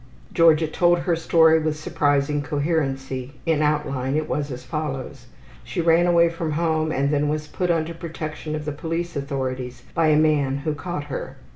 [0.33, 5.27] Georgia told her story with surprising coherency; in outline, it was as follows:
[5.63, 9.83] She ran away from home, and then was put under protection of the police authorities
[9.93, 11.37] by a man who caught her.